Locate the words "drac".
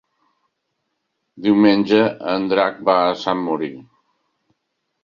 2.55-2.81